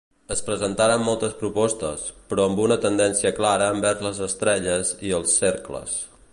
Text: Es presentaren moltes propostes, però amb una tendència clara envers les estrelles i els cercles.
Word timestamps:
Es 0.35 0.39
presentaren 0.45 1.03
moltes 1.07 1.35
propostes, 1.41 2.07
però 2.31 2.47
amb 2.51 2.63
una 2.65 2.79
tendència 2.87 3.35
clara 3.43 3.69
envers 3.77 4.03
les 4.09 4.25
estrelles 4.31 4.95
i 5.11 5.15
els 5.21 5.41
cercles. 5.45 5.99